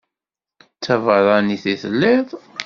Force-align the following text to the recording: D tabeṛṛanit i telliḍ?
D 0.75 0.79
tabeṛṛanit 0.83 1.63
i 1.73 1.75
telliḍ? 1.81 2.27